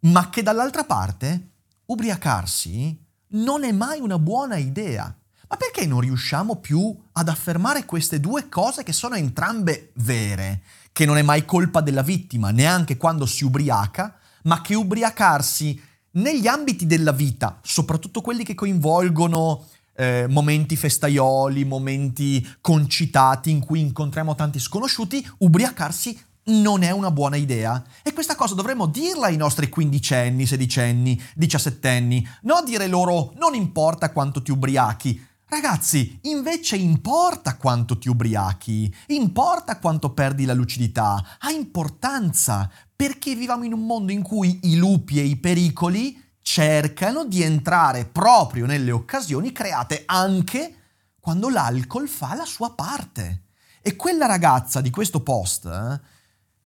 ma 0.00 0.30
che 0.30 0.42
dall'altra 0.42 0.82
parte 0.82 1.50
ubriacarsi 1.84 3.06
non 3.34 3.62
è 3.62 3.70
mai 3.70 4.00
una 4.00 4.18
buona 4.18 4.56
idea. 4.56 5.16
Ma 5.48 5.56
perché 5.56 5.86
non 5.86 6.00
riusciamo 6.00 6.56
più 6.56 6.92
ad 7.12 7.28
affermare 7.28 7.84
queste 7.84 8.18
due 8.18 8.48
cose 8.48 8.82
che 8.82 8.92
sono 8.92 9.14
entrambe 9.14 9.92
vere? 9.94 10.62
Che 10.90 11.04
non 11.06 11.18
è 11.18 11.22
mai 11.22 11.44
colpa 11.44 11.80
della 11.82 12.02
vittima, 12.02 12.50
neanche 12.50 12.96
quando 12.96 13.26
si 13.26 13.44
ubriaca, 13.44 14.18
ma 14.42 14.60
che 14.60 14.74
ubriacarsi 14.74 15.80
negli 16.14 16.46
ambiti 16.46 16.86
della 16.86 17.12
vita, 17.12 17.58
soprattutto 17.62 18.20
quelli 18.20 18.44
che 18.44 18.54
coinvolgono 18.54 19.66
eh, 19.96 20.26
momenti 20.28 20.76
festaioli, 20.76 21.64
momenti 21.64 22.46
concitati 22.60 23.50
in 23.50 23.60
cui 23.60 23.80
incontriamo 23.80 24.34
tanti 24.34 24.58
sconosciuti, 24.58 25.26
ubriacarsi 25.38 26.18
non 26.46 26.82
è 26.82 26.90
una 26.90 27.10
buona 27.10 27.36
idea. 27.36 27.82
E 28.02 28.12
questa 28.12 28.34
cosa 28.34 28.54
dovremmo 28.54 28.86
dirla 28.86 29.26
ai 29.26 29.36
nostri 29.36 29.68
quindicenni, 29.68 30.46
sedicenni, 30.46 31.20
diciassettenni, 31.34 32.26
no 32.42 32.62
dire 32.64 32.86
loro 32.86 33.32
non 33.38 33.54
importa 33.54 34.12
quanto 34.12 34.42
ti 34.42 34.50
ubriachi. 34.50 35.32
Ragazzi, 35.46 36.18
invece 36.22 36.76
importa 36.76 37.56
quanto 37.56 37.98
ti 37.98 38.08
ubriachi, 38.08 38.92
importa 39.08 39.78
quanto 39.78 40.12
perdi 40.12 40.46
la 40.46 40.54
lucidità, 40.54 41.36
ha 41.38 41.50
importanza, 41.50 42.70
perché 42.96 43.34
viviamo 43.34 43.64
in 43.64 43.74
un 43.74 43.84
mondo 43.84 44.10
in 44.10 44.22
cui 44.22 44.60
i 44.62 44.76
lupi 44.76 45.20
e 45.20 45.24
i 45.24 45.36
pericoli 45.36 46.20
cercano 46.40 47.24
di 47.24 47.42
entrare 47.42 48.06
proprio 48.06 48.66
nelle 48.66 48.90
occasioni 48.90 49.52
create 49.52 50.02
anche 50.06 50.76
quando 51.20 51.48
l'alcol 51.48 52.08
fa 52.08 52.34
la 52.34 52.44
sua 52.44 52.72
parte. 52.72 53.44
E 53.82 53.96
quella 53.96 54.26
ragazza 54.26 54.80
di 54.80 54.90
questo 54.90 55.22
post... 55.22 55.66
Eh, 55.66 56.12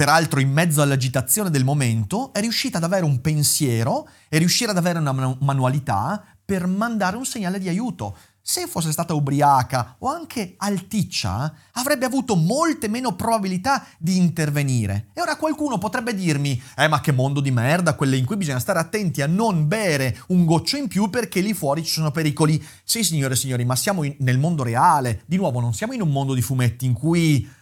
peraltro 0.00 0.40
in 0.40 0.50
mezzo 0.50 0.80
all'agitazione 0.80 1.50
del 1.50 1.62
momento 1.62 2.32
è 2.32 2.40
riuscita 2.40 2.78
ad 2.78 2.84
avere 2.84 3.04
un 3.04 3.20
pensiero 3.20 4.08
e 4.30 4.38
riuscire 4.38 4.70
ad 4.70 4.78
avere 4.78 4.98
una 4.98 5.36
manualità 5.40 6.24
per 6.42 6.66
mandare 6.66 7.18
un 7.18 7.26
segnale 7.26 7.58
di 7.58 7.68
aiuto 7.68 8.16
se 8.40 8.66
fosse 8.66 8.92
stata 8.92 9.12
ubriaca 9.12 9.96
o 9.98 10.08
anche 10.08 10.54
alticcia, 10.56 11.54
avrebbe 11.72 12.06
avuto 12.06 12.34
molte 12.34 12.88
meno 12.88 13.14
probabilità 13.14 13.84
di 13.98 14.16
intervenire. 14.16 15.10
E 15.12 15.20
ora 15.20 15.36
qualcuno 15.36 15.76
potrebbe 15.76 16.14
dirmi, 16.14 16.60
eh 16.76 16.88
ma 16.88 17.02
che 17.02 17.12
mondo 17.12 17.40
di 17.40 17.50
merda, 17.50 17.94
quelle 17.94 18.16
in 18.16 18.24
cui 18.24 18.38
bisogna 18.38 18.58
stare 18.58 18.78
attenti 18.78 19.20
a 19.20 19.26
non 19.26 19.68
bere 19.68 20.18
un 20.28 20.46
goccio 20.46 20.78
in 20.78 20.88
più 20.88 21.10
perché 21.10 21.40
lì 21.40 21.52
fuori 21.52 21.84
ci 21.84 21.92
sono 21.92 22.10
pericoli. 22.10 22.64
Sì 22.82 23.04
signore 23.04 23.34
e 23.34 23.36
signori, 23.36 23.66
ma 23.66 23.76
siamo 23.76 24.02
in, 24.02 24.16
nel 24.20 24.38
mondo 24.38 24.62
reale. 24.62 25.22
Di 25.26 25.36
nuovo, 25.36 25.60
non 25.60 25.74
siamo 25.74 25.92
in 25.92 26.00
un 26.00 26.10
mondo 26.10 26.32
di 26.32 26.42
fumetti 26.42 26.86
in 26.86 26.94
cui 26.94 27.58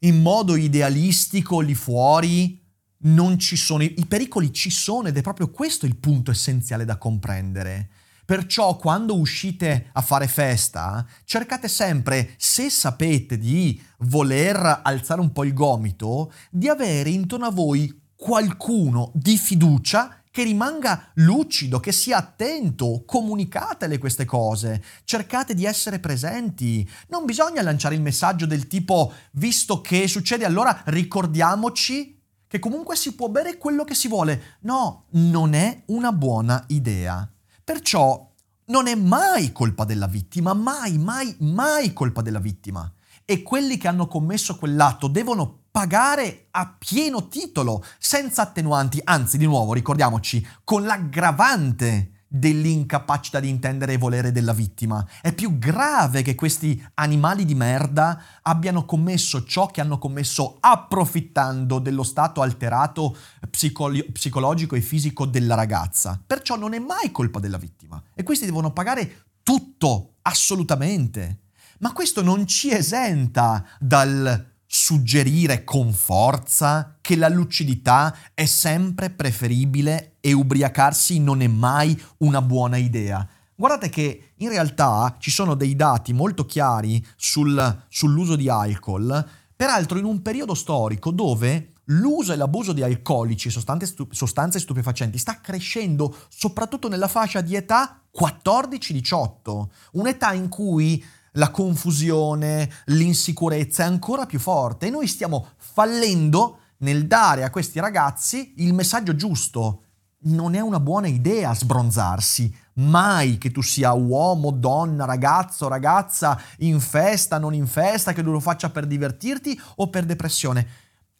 in 0.00 0.20
modo 0.20 0.56
idealistico 0.56 1.60
lì 1.60 1.74
fuori 1.74 2.62
non 2.98 3.38
ci 3.38 3.56
sono, 3.56 3.82
i 3.82 4.06
pericoli 4.08 4.52
ci 4.52 4.70
sono 4.70 5.08
ed 5.08 5.16
è 5.16 5.22
proprio 5.22 5.50
questo 5.50 5.86
il 5.86 5.96
punto 5.96 6.30
essenziale 6.30 6.84
da 6.84 6.96
comprendere. 6.96 7.90
Perciò 8.24 8.76
quando 8.76 9.16
uscite 9.16 9.90
a 9.92 10.00
fare 10.00 10.26
festa, 10.26 11.06
cercate 11.24 11.68
sempre, 11.68 12.34
se 12.36 12.68
sapete 12.70 13.38
di 13.38 13.80
voler 13.98 14.80
alzare 14.82 15.20
un 15.20 15.30
po' 15.30 15.44
il 15.44 15.54
gomito, 15.54 16.32
di 16.50 16.68
avere 16.68 17.10
intorno 17.10 17.46
a 17.46 17.52
voi 17.52 18.02
qualcuno 18.16 19.12
di 19.14 19.38
fiducia 19.38 20.22
che 20.36 20.42
rimanga 20.42 21.12
lucido, 21.14 21.80
che 21.80 21.92
sia 21.92 22.18
attento, 22.18 23.04
comunicatele 23.06 23.96
queste 23.96 24.26
cose, 24.26 24.84
cercate 25.04 25.54
di 25.54 25.64
essere 25.64 25.98
presenti. 25.98 26.86
Non 27.08 27.24
bisogna 27.24 27.62
lanciare 27.62 27.94
il 27.94 28.02
messaggio 28.02 28.44
del 28.44 28.66
tipo, 28.66 29.14
visto 29.30 29.80
che 29.80 30.06
succede, 30.06 30.44
allora 30.44 30.82
ricordiamoci 30.88 32.20
che 32.46 32.58
comunque 32.58 32.96
si 32.96 33.14
può 33.14 33.30
bere 33.30 33.56
quello 33.56 33.84
che 33.84 33.94
si 33.94 34.08
vuole. 34.08 34.58
No, 34.60 35.06
non 35.12 35.54
è 35.54 35.84
una 35.86 36.12
buona 36.12 36.62
idea. 36.66 37.26
Perciò 37.64 38.30
non 38.66 38.88
è 38.88 38.94
mai 38.94 39.52
colpa 39.52 39.86
della 39.86 40.06
vittima, 40.06 40.52
mai, 40.52 40.98
mai, 40.98 41.34
mai 41.38 41.94
colpa 41.94 42.20
della 42.20 42.40
vittima. 42.40 42.92
E 43.28 43.42
quelli 43.42 43.76
che 43.76 43.88
hanno 43.88 44.06
commesso 44.06 44.56
quell'atto 44.56 45.08
devono 45.08 45.64
pagare 45.72 46.46
a 46.52 46.76
pieno 46.78 47.26
titolo, 47.26 47.84
senza 47.98 48.42
attenuanti, 48.42 49.00
anzi 49.02 49.36
di 49.36 49.46
nuovo 49.46 49.72
ricordiamoci, 49.72 50.46
con 50.62 50.84
l'aggravante 50.84 52.12
dell'incapacità 52.28 53.40
di 53.40 53.48
intendere 53.48 53.94
e 53.94 53.98
volere 53.98 54.30
della 54.30 54.52
vittima. 54.52 55.04
È 55.20 55.32
più 55.32 55.58
grave 55.58 56.22
che 56.22 56.36
questi 56.36 56.80
animali 56.94 57.44
di 57.44 57.56
merda 57.56 58.22
abbiano 58.42 58.84
commesso 58.84 59.42
ciò 59.44 59.66
che 59.66 59.80
hanno 59.80 59.98
commesso 59.98 60.58
approfittando 60.60 61.80
dello 61.80 62.04
stato 62.04 62.42
alterato 62.42 63.16
psicolo- 63.50 64.04
psicologico 64.12 64.76
e 64.76 64.80
fisico 64.80 65.26
della 65.26 65.56
ragazza. 65.56 66.22
Perciò 66.24 66.56
non 66.56 66.74
è 66.74 66.78
mai 66.78 67.10
colpa 67.10 67.40
della 67.40 67.58
vittima 67.58 68.00
e 68.14 68.22
questi 68.22 68.44
devono 68.44 68.72
pagare 68.72 69.24
tutto, 69.42 70.14
assolutamente. 70.22 71.40
Ma 71.78 71.92
questo 71.92 72.22
non 72.22 72.46
ci 72.46 72.72
esenta 72.72 73.64
dal 73.78 74.54
suggerire 74.66 75.64
con 75.64 75.92
forza 75.92 76.96
che 77.00 77.16
la 77.16 77.28
lucidità 77.28 78.14
è 78.34 78.44
sempre 78.46 79.10
preferibile 79.10 80.16
e 80.20 80.32
ubriacarsi 80.32 81.20
non 81.20 81.40
è 81.40 81.46
mai 81.46 82.00
una 82.18 82.42
buona 82.42 82.76
idea. 82.76 83.26
Guardate 83.54 83.88
che 83.88 84.32
in 84.36 84.48
realtà 84.48 85.16
ci 85.18 85.30
sono 85.30 85.54
dei 85.54 85.76
dati 85.76 86.12
molto 86.12 86.44
chiari 86.44 87.04
sul, 87.16 87.84
sull'uso 87.88 88.36
di 88.36 88.48
alcol, 88.48 89.26
peraltro 89.54 89.98
in 89.98 90.04
un 90.04 90.20
periodo 90.20 90.54
storico 90.54 91.10
dove 91.10 91.72
l'uso 91.84 92.32
e 92.32 92.36
l'abuso 92.36 92.72
di 92.72 92.82
alcolici 92.82 93.48
e 93.48 93.50
sostanze, 93.50 93.86
stu- 93.86 94.12
sostanze 94.12 94.58
stupefacenti 94.58 95.16
sta 95.18 95.40
crescendo 95.40 96.14
soprattutto 96.28 96.88
nella 96.88 97.08
fascia 97.08 97.40
di 97.40 97.54
età 97.54 98.02
14-18, 98.18 99.66
un'età 99.92 100.32
in 100.32 100.48
cui 100.48 101.02
la 101.36 101.50
confusione, 101.50 102.70
l'insicurezza 102.86 103.84
è 103.84 103.86
ancora 103.86 104.26
più 104.26 104.38
forte 104.38 104.86
e 104.86 104.90
noi 104.90 105.06
stiamo 105.06 105.48
fallendo 105.56 106.58
nel 106.78 107.06
dare 107.06 107.44
a 107.44 107.50
questi 107.50 107.80
ragazzi 107.80 108.54
il 108.58 108.74
messaggio 108.74 109.14
giusto. 109.14 109.82
Non 110.26 110.54
è 110.54 110.60
una 110.60 110.80
buona 110.80 111.06
idea 111.06 111.54
sbronzarsi, 111.54 112.52
mai 112.74 113.38
che 113.38 113.50
tu 113.50 113.62
sia 113.62 113.92
uomo, 113.92 114.50
donna, 114.50 115.04
ragazzo, 115.04 115.68
ragazza, 115.68 116.40
in 116.58 116.80
festa, 116.80 117.38
non 117.38 117.54
in 117.54 117.66
festa, 117.66 118.12
che 118.12 118.22
tu 118.22 118.32
lo 118.32 118.40
faccia 118.40 118.70
per 118.70 118.86
divertirti 118.86 119.60
o 119.76 119.88
per 119.88 120.04
depressione. 120.04 120.66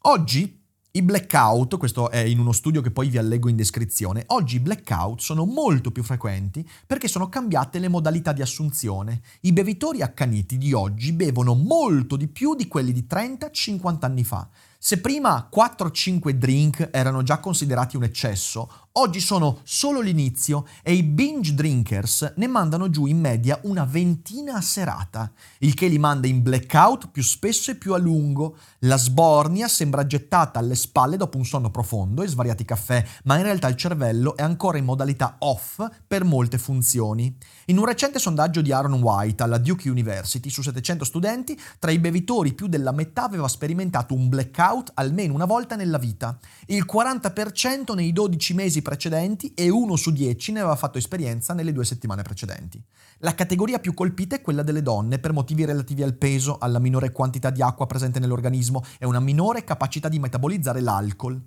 Oggi 0.01 0.56
i 0.97 1.03
blackout, 1.03 1.77
questo 1.77 2.09
è 2.09 2.17
in 2.17 2.39
uno 2.39 2.51
studio 2.51 2.81
che 2.81 2.89
poi 2.89 3.09
vi 3.09 3.19
allego 3.19 3.49
in 3.49 3.55
descrizione, 3.55 4.23
oggi 4.27 4.55
i 4.55 4.59
blackout 4.59 5.19
sono 5.19 5.45
molto 5.45 5.91
più 5.91 6.01
frequenti 6.01 6.67
perché 6.87 7.07
sono 7.07 7.29
cambiate 7.29 7.77
le 7.77 7.87
modalità 7.87 8.33
di 8.33 8.41
assunzione. 8.41 9.21
I 9.41 9.53
bevitori 9.53 10.01
accaniti 10.01 10.57
di 10.57 10.73
oggi 10.73 11.13
bevono 11.13 11.53
molto 11.53 12.15
di 12.15 12.27
più 12.27 12.55
di 12.55 12.67
quelli 12.67 12.93
di 12.93 13.05
30-50 13.07 13.97
anni 13.99 14.23
fa. 14.23 14.49
Se 14.79 14.99
prima 14.99 15.49
4-5 15.53 16.31
drink 16.31 16.89
erano 16.91 17.21
già 17.21 17.39
considerati 17.39 17.95
un 17.95 18.03
eccesso, 18.03 18.86
oggi 18.97 19.19
sono 19.19 19.59
solo 19.63 19.99
l'inizio 19.99 20.65
e 20.81 20.93
i 20.93 21.03
binge 21.03 21.53
drinkers 21.53 22.33
ne 22.37 22.47
mandano 22.47 22.89
giù 22.89 23.05
in 23.05 23.19
media 23.19 23.59
una 23.63 23.85
ventina 23.85 24.55
a 24.55 24.61
serata, 24.61 25.31
il 25.59 25.75
che 25.75 25.87
li 25.87 25.99
manda 25.99 26.27
in 26.27 26.41
blackout 26.41 27.09
più 27.09 27.21
spesso 27.21 27.71
e 27.71 27.75
più 27.75 27.93
a 27.93 27.97
lungo. 27.97 28.57
La 28.79 28.97
sbornia 28.97 29.67
sembra 29.67 30.05
gettata 30.07 30.59
alle 30.59 30.75
spalle 30.75 31.15
dopo 31.15 31.37
un 31.37 31.45
sonno 31.45 31.69
profondo 31.69 32.23
e 32.23 32.27
svariati 32.27 32.65
caffè, 32.65 33.05
ma 33.25 33.37
in 33.37 33.43
realtà 33.43 33.67
il 33.67 33.75
cervello 33.75 34.35
è 34.35 34.41
ancora 34.41 34.79
in 34.79 34.85
modalità 34.85 35.35
off 35.39 35.79
per 36.07 36.23
molte 36.23 36.57
funzioni. 36.57 37.35
In 37.65 37.77
un 37.77 37.85
recente 37.85 38.17
sondaggio 38.17 38.61
di 38.61 38.71
Aaron 38.71 39.01
White 39.01 39.43
alla 39.43 39.59
Duke 39.59 39.89
University 39.89 40.49
su 40.49 40.63
700 40.63 41.05
studenti, 41.05 41.59
tra 41.77 41.91
i 41.91 41.99
bevitori 41.99 42.53
più 42.53 42.67
della 42.67 42.91
metà 42.91 43.25
aveva 43.25 43.47
sperimentato 43.47 44.15
un 44.15 44.27
blackout 44.27 44.91
almeno 44.95 45.35
una 45.35 45.45
volta 45.45 45.75
nella 45.75 45.99
vita, 45.99 46.37
il 46.67 46.85
40% 46.91 47.93
nei 47.93 48.11
12 48.11 48.53
mesi 48.55 48.81
precedenti 48.87 49.53
e 49.53 49.67
uno 49.67 49.97
su 49.97 50.11
10 50.11 50.53
ne 50.53 50.61
aveva 50.61 50.77
fatto 50.77 50.97
esperienza 50.97 51.53
nelle 51.53 51.73
due 51.73 51.83
settimane 51.83 52.21
precedenti. 52.21 52.81
La 53.17 53.35
categoria 53.35 53.79
più 53.79 53.93
colpita 53.93 54.37
è 54.37 54.41
quella 54.41 54.63
delle 54.63 54.81
donne 54.81 55.19
per 55.19 55.33
motivi 55.33 55.65
relativi 55.65 56.03
al 56.03 56.13
peso, 56.13 56.57
alla 56.57 56.79
minore 56.79 57.11
quantità 57.11 57.49
di 57.49 57.61
acqua 57.61 57.85
presente 57.85 58.19
nell'organismo 58.19 58.81
e 58.97 59.05
una 59.05 59.19
minore 59.19 59.65
capacità 59.65 60.07
di 60.07 60.19
metabolizzare 60.19 60.79
l'alcol. 60.79 61.37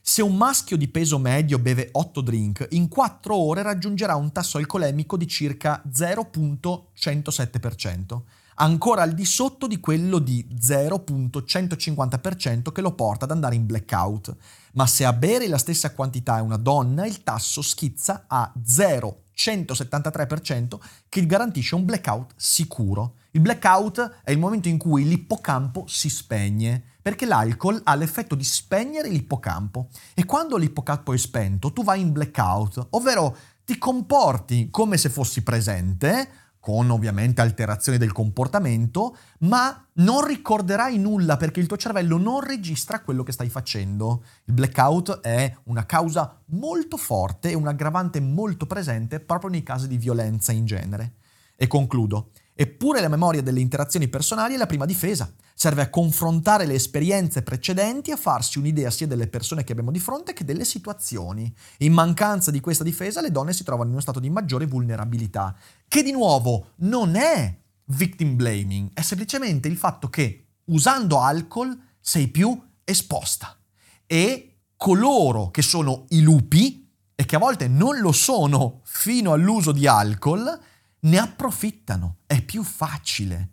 Se 0.00 0.22
un 0.22 0.36
maschio 0.36 0.76
di 0.76 0.88
peso 0.88 1.20
medio 1.20 1.60
beve 1.60 1.90
8 1.92 2.20
drink, 2.20 2.66
in 2.70 2.88
4 2.88 3.32
ore 3.32 3.62
raggiungerà 3.62 4.16
un 4.16 4.32
tasso 4.32 4.58
alcolemico 4.58 5.16
di 5.16 5.28
circa 5.28 5.80
0.107%, 5.88 8.22
ancora 8.58 9.02
al 9.02 9.14
di 9.14 9.24
sotto 9.24 9.66
di 9.66 9.80
quello 9.80 10.18
di 10.18 10.46
0.150% 10.54 12.72
che 12.72 12.80
lo 12.80 12.94
porta 12.94 13.24
ad 13.24 13.30
andare 13.30 13.54
in 13.54 13.66
blackout. 13.66 14.34
Ma 14.74 14.86
se 14.86 15.04
a 15.04 15.12
bere 15.12 15.48
la 15.48 15.58
stessa 15.58 15.92
quantità 15.92 16.38
è 16.38 16.40
una 16.40 16.56
donna, 16.56 17.04
il 17.06 17.22
tasso 17.22 17.60
schizza 17.62 18.24
a 18.26 18.50
0.173% 18.64 20.78
che 21.08 21.26
garantisce 21.26 21.74
un 21.74 21.84
blackout 21.84 22.32
sicuro. 22.36 23.16
Il 23.32 23.40
blackout 23.40 24.20
è 24.24 24.30
il 24.30 24.38
momento 24.38 24.68
in 24.68 24.78
cui 24.78 25.04
l'ippocampo 25.04 25.84
si 25.86 26.08
spegne 26.08 26.82
perché 27.00 27.26
l'alcol 27.26 27.80
ha 27.84 27.94
l'effetto 27.94 28.34
di 28.34 28.42
spegnere 28.44 29.08
l'ippocampo 29.08 29.88
e 30.14 30.24
quando 30.24 30.56
l'ippocampo 30.56 31.12
è 31.12 31.16
spento 31.16 31.72
tu 31.72 31.84
vai 31.84 32.00
in 32.00 32.10
blackout, 32.12 32.88
ovvero 32.90 33.36
ti 33.64 33.78
comporti 33.78 34.68
come 34.70 34.96
se 34.96 35.08
fossi 35.08 35.42
presente, 35.42 36.47
con 36.68 36.90
ovviamente 36.90 37.40
alterazioni 37.40 37.96
del 37.96 38.12
comportamento, 38.12 39.16
ma 39.38 39.88
non 39.94 40.22
ricorderai 40.22 40.98
nulla 40.98 41.38
perché 41.38 41.60
il 41.60 41.66
tuo 41.66 41.78
cervello 41.78 42.18
non 42.18 42.42
registra 42.42 43.00
quello 43.00 43.22
che 43.22 43.32
stai 43.32 43.48
facendo. 43.48 44.22
Il 44.44 44.52
blackout 44.52 45.20
è 45.20 45.50
una 45.64 45.86
causa 45.86 46.38
molto 46.48 46.98
forte 46.98 47.48
e 47.48 47.54
un 47.54 47.68
aggravante 47.68 48.20
molto 48.20 48.66
presente 48.66 49.18
proprio 49.18 49.48
nei 49.48 49.62
casi 49.62 49.88
di 49.88 49.96
violenza 49.96 50.52
in 50.52 50.66
genere. 50.66 51.12
E 51.56 51.66
concludo. 51.68 52.32
Eppure 52.52 53.00
la 53.00 53.08
memoria 53.08 53.40
delle 53.40 53.60
interazioni 53.60 54.08
personali 54.08 54.52
è 54.52 54.58
la 54.58 54.66
prima 54.66 54.84
difesa. 54.84 55.32
Serve 55.60 55.82
a 55.82 55.90
confrontare 55.90 56.66
le 56.66 56.74
esperienze 56.74 57.42
precedenti 57.42 58.10
e 58.10 58.12
a 58.12 58.16
farsi 58.16 58.58
un'idea 58.58 58.92
sia 58.92 59.08
delle 59.08 59.26
persone 59.26 59.64
che 59.64 59.72
abbiamo 59.72 59.90
di 59.90 59.98
fronte 59.98 60.32
che 60.32 60.44
delle 60.44 60.64
situazioni. 60.64 61.52
In 61.78 61.92
mancanza 61.92 62.52
di 62.52 62.60
questa 62.60 62.84
difesa 62.84 63.20
le 63.20 63.32
donne 63.32 63.52
si 63.52 63.64
trovano 63.64 63.86
in 63.86 63.94
uno 63.94 64.00
stato 64.00 64.20
di 64.20 64.30
maggiore 64.30 64.66
vulnerabilità, 64.66 65.56
che 65.88 66.04
di 66.04 66.12
nuovo 66.12 66.74
non 66.76 67.16
è 67.16 67.58
victim 67.86 68.36
blaming, 68.36 68.90
è 68.94 69.00
semplicemente 69.02 69.66
il 69.66 69.76
fatto 69.76 70.08
che 70.08 70.46
usando 70.66 71.18
alcol 71.18 71.76
sei 71.98 72.28
più 72.28 72.56
esposta. 72.84 73.58
E 74.06 74.60
coloro 74.76 75.50
che 75.50 75.62
sono 75.62 76.04
i 76.10 76.20
lupi, 76.20 76.88
e 77.16 77.26
che 77.26 77.34
a 77.34 77.40
volte 77.40 77.66
non 77.66 77.98
lo 77.98 78.12
sono 78.12 78.82
fino 78.84 79.32
all'uso 79.32 79.72
di 79.72 79.88
alcol, 79.88 80.56
ne 81.00 81.18
approfittano, 81.18 82.18
è 82.26 82.42
più 82.42 82.62
facile. 82.62 83.48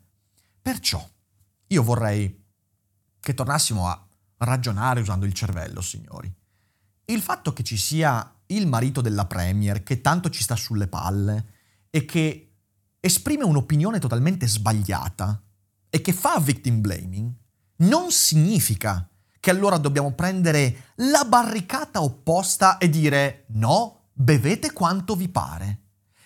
Perciò 0.61 1.03
io 1.67 1.83
vorrei 1.83 2.43
che 3.19 3.33
tornassimo 3.33 3.87
a 3.87 4.07
ragionare 4.37 5.01
usando 5.01 5.25
il 5.25 5.33
cervello, 5.33 5.81
signori. 5.81 6.31
Il 7.05 7.21
fatto 7.21 7.53
che 7.53 7.63
ci 7.63 7.77
sia 7.77 8.33
il 8.47 8.67
marito 8.67 9.01
della 9.01 9.25
Premier 9.25 9.83
che 9.83 10.01
tanto 10.01 10.29
ci 10.29 10.43
sta 10.43 10.55
sulle 10.55 10.87
palle 10.87 11.53
e 11.89 12.05
che 12.05 12.53
esprime 12.99 13.43
un'opinione 13.43 13.99
totalmente 13.99 14.47
sbagliata 14.47 15.41
e 15.89 16.01
che 16.01 16.13
fa 16.13 16.39
victim 16.39 16.81
blaming 16.81 17.33
non 17.77 18.11
significa 18.11 19.07
che 19.39 19.49
allora 19.49 19.77
dobbiamo 19.77 20.11
prendere 20.13 20.93
la 20.95 21.23
barricata 21.25 22.01
opposta 22.01 22.77
e 22.77 22.89
dire 22.89 23.45
no, 23.49 24.09
bevete 24.13 24.73
quanto 24.73 25.15
vi 25.15 25.29
pare. 25.29 25.81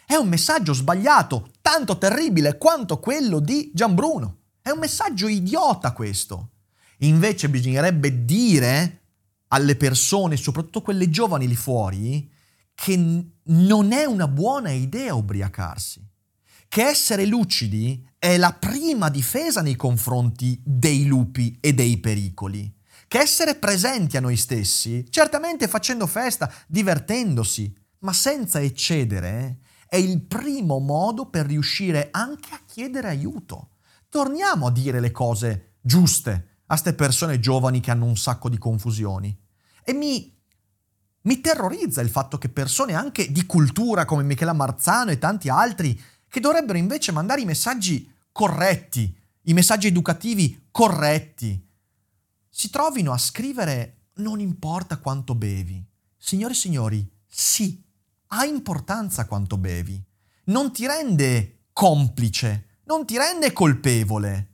È 0.05 0.15
un 0.15 0.27
messaggio 0.27 0.73
sbagliato, 0.73 1.51
tanto 1.61 1.97
terribile 1.97 2.57
quanto 2.57 2.99
quello 2.99 3.39
di 3.39 3.71
Gianbruno. 3.73 4.38
È 4.61 4.69
un 4.69 4.79
messaggio 4.79 5.27
idiota 5.27 5.93
questo. 5.93 6.51
Invece 6.99 7.49
bisognerebbe 7.49 8.25
dire 8.25 9.01
alle 9.47 9.75
persone, 9.75 10.37
soprattutto 10.37 10.81
quelle 10.81 11.09
giovani 11.09 11.47
lì 11.47 11.55
fuori, 11.55 12.29
che 12.73 13.25
non 13.43 13.91
è 13.91 14.05
una 14.05 14.27
buona 14.27 14.71
idea 14.71 15.13
ubriacarsi. 15.15 16.05
Che 16.67 16.83
essere 16.83 17.25
lucidi 17.25 18.07
è 18.17 18.37
la 18.37 18.53
prima 18.53 19.09
difesa 19.09 19.61
nei 19.61 19.75
confronti 19.75 20.61
dei 20.63 21.05
lupi 21.05 21.57
e 21.59 21.73
dei 21.73 21.97
pericoli. 21.97 22.71
Che 23.07 23.17
essere 23.17 23.55
presenti 23.55 24.17
a 24.17 24.21
noi 24.21 24.37
stessi, 24.37 25.05
certamente 25.09 25.67
facendo 25.67 26.05
festa, 26.05 26.51
divertendosi, 26.67 27.73
ma 27.99 28.13
senza 28.13 28.61
eccedere, 28.61 29.59
è 29.87 29.95
il 29.95 30.21
primo 30.21 30.77
modo 30.79 31.25
per 31.25 31.47
riuscire 31.47 32.09
anche 32.11 32.53
a 32.53 32.61
chiedere 32.65 33.07
aiuto. 33.07 33.71
Torniamo 34.09 34.67
a 34.67 34.71
dire 34.71 34.99
le 34.99 35.11
cose 35.11 35.75
giuste 35.81 36.31
a 36.65 36.73
queste 36.73 36.93
persone 36.93 37.39
giovani 37.39 37.79
che 37.79 37.91
hanno 37.91 38.05
un 38.05 38.17
sacco 38.17 38.49
di 38.49 38.57
confusioni. 38.57 39.35
E 39.83 39.93
mi, 39.93 40.35
mi 41.21 41.41
terrorizza 41.41 42.01
il 42.01 42.09
fatto 42.09 42.37
che 42.37 42.49
persone 42.49 42.93
anche 42.93 43.31
di 43.31 43.45
cultura 43.45 44.05
come 44.05 44.23
Michela 44.23 44.53
Marzano 44.53 45.11
e 45.11 45.17
tanti 45.17 45.49
altri, 45.49 45.99
che 46.27 46.39
dovrebbero 46.39 46.77
invece 46.77 47.11
mandare 47.11 47.41
i 47.41 47.45
messaggi 47.45 48.11
corretti, 48.31 49.15
i 49.43 49.53
messaggi 49.53 49.87
educativi 49.87 50.67
corretti, 50.69 51.67
si 52.49 52.69
trovino 52.69 53.13
a 53.13 53.17
scrivere 53.17 54.07
non 54.15 54.39
importa 54.39 54.97
quanto 54.97 55.33
bevi. 55.33 55.83
Signore 56.17 56.53
e 56.53 56.57
signori, 56.57 57.09
sì, 57.25 57.81
ha 58.27 58.45
importanza 58.45 59.25
quanto 59.25 59.57
bevi. 59.57 60.03
Non 60.45 60.71
ti 60.73 60.85
rende 60.85 61.65
complice, 61.71 62.68
non 62.89 63.05
ti 63.05 63.17
rende 63.17 63.53
colpevole, 63.53 64.47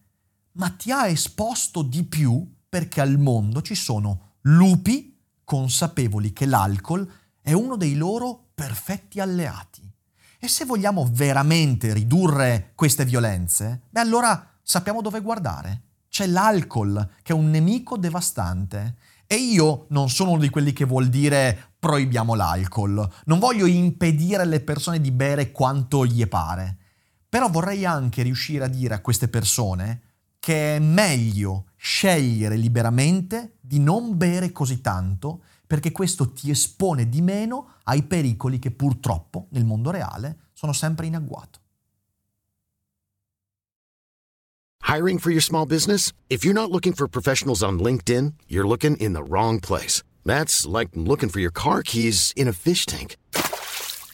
ma 0.53 0.69
ti 0.71 0.91
ha 0.91 1.07
esposto 1.07 1.81
di 1.81 2.03
più 2.03 2.45
perché 2.67 2.99
al 2.99 3.17
mondo 3.17 3.61
ci 3.61 3.75
sono 3.75 4.33
lupi 4.41 5.17
consapevoli 5.45 6.33
che 6.33 6.45
l'alcol 6.45 7.09
è 7.39 7.53
uno 7.53 7.77
dei 7.77 7.95
loro 7.95 8.47
perfetti 8.53 9.21
alleati. 9.21 9.89
E 10.37 10.49
se 10.49 10.65
vogliamo 10.65 11.07
veramente 11.09 11.93
ridurre 11.93 12.73
queste 12.75 13.05
violenze, 13.05 13.83
beh 13.89 14.01
allora 14.01 14.57
sappiamo 14.61 15.01
dove 15.01 15.21
guardare. 15.21 15.83
C'è 16.09 16.27
l'alcol, 16.27 17.11
che 17.21 17.31
è 17.31 17.35
un 17.35 17.49
nemico 17.49 17.97
devastante. 17.97 18.97
E 19.27 19.35
io 19.35 19.85
non 19.89 20.09
sono 20.09 20.31
uno 20.31 20.41
di 20.41 20.49
quelli 20.49 20.73
che 20.73 20.83
vuol 20.83 21.07
dire 21.07 21.71
proibiamo 21.79 22.35
l'alcol. 22.35 23.09
Non 23.25 23.39
voglio 23.39 23.65
impedire 23.65 24.41
alle 24.41 24.59
persone 24.59 24.99
di 24.99 25.11
bere 25.11 25.53
quanto 25.53 26.05
gli 26.05 26.27
pare. 26.27 26.79
Però 27.35 27.49
vorrei 27.49 27.83
anche 27.83 28.23
riuscire 28.23 28.63
a 28.63 28.69
dire 28.69 28.93
a 28.93 29.01
queste 29.01 29.27
persone 29.27 30.03
che 30.39 30.77
è 30.77 30.79
meglio 30.79 31.65
scegliere 31.75 32.55
liberamente 32.55 33.57
di 33.59 33.77
non 33.77 34.15
bere 34.15 34.53
così 34.53 34.79
tanto 34.79 35.43
perché 35.67 35.91
questo 35.91 36.31
ti 36.31 36.49
espone 36.49 37.09
di 37.09 37.21
meno 37.21 37.73
ai 37.83 38.03
pericoli 38.03 38.57
che 38.57 38.71
purtroppo 38.71 39.47
nel 39.49 39.65
mondo 39.65 39.91
reale 39.91 40.43
sono 40.53 40.71
sempre 40.71 41.07
in 41.07 41.15
agguato. 41.15 41.59
Hiring 44.87 45.19
for 45.19 45.29
your 45.29 45.43
small 45.43 45.65
business? 45.65 46.13
If 46.29 46.45
you're 46.45 46.57
not 46.57 46.71
looking 46.71 46.95
for 46.95 47.09
professionals 47.09 47.61
on 47.61 47.79
LinkedIn, 47.79 48.35
you're 48.47 48.65
looking 48.65 48.95
in 49.01 49.11
the 49.11 49.21
wrong 49.21 49.59
place. 49.59 50.03
That's 50.23 50.65
like 50.65 50.91
looking 50.93 51.27
for 51.29 51.41
your 51.41 51.51
car 51.51 51.81
keys 51.81 52.31
in 52.37 52.47
a 52.47 52.53
fish 52.53 52.85
tank. 52.85 53.17